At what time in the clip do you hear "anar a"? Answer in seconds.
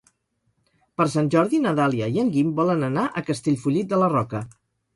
2.89-3.25